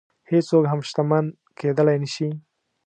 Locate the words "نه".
2.03-2.07